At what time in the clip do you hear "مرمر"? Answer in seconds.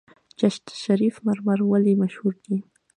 1.25-1.59